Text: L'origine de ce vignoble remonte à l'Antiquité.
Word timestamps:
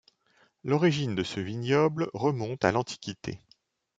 L'origine 0.63 1.13
de 1.13 1.21
ce 1.23 1.39
vignoble 1.39 2.09
remonte 2.15 2.65
à 2.65 2.71
l'Antiquité. 2.71 3.39